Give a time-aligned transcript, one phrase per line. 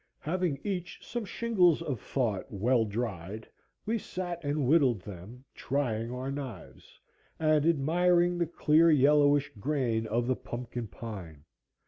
[0.21, 3.47] Having each some shingles of thought well dried,
[3.85, 6.99] we sat and whittled them, trying our knives,
[7.39, 11.43] and admiring the clear yellowish grain of the pumpkin pine.